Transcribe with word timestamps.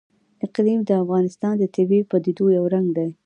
اقلیم 0.45 0.79
د 0.85 0.91
افغانستان 1.03 1.53
د 1.57 1.63
طبیعي 1.75 2.03
پدیدو 2.11 2.45
یو 2.57 2.65
رنګ 2.73 2.87
دی. 2.97 3.09